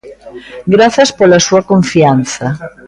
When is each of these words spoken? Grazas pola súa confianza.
Grazas 0.73 1.09
pola 1.17 1.43
súa 1.47 1.61
confianza. 1.71 2.45